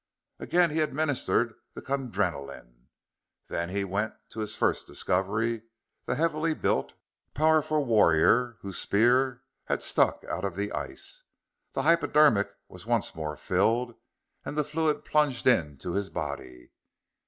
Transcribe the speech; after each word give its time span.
Again 0.39 0.71
he 0.71 0.79
administered 0.79 1.53
the 1.75 1.81
Kundrenaline. 1.83 2.87
Then 3.49 3.69
he 3.69 3.83
went 3.83 4.15
to 4.29 4.39
his 4.39 4.55
first 4.55 4.87
discovery 4.87 5.61
the 6.07 6.15
heavily 6.15 6.55
built, 6.55 6.95
powerful 7.35 7.85
warrior 7.85 8.57
whose 8.61 8.79
spear 8.79 9.43
had 9.65 9.83
stuck 9.83 10.23
out 10.23 10.43
of 10.43 10.55
the 10.55 10.71
ice. 10.71 11.25
The 11.73 11.83
hypodermic 11.83 12.49
was 12.67 12.87
once 12.87 13.13
more 13.13 13.37
filled, 13.37 13.93
and 14.43 14.57
the 14.57 14.63
fluid 14.63 15.05
plunged 15.05 15.45
into 15.45 15.91
his 15.93 16.09
body. 16.09 16.71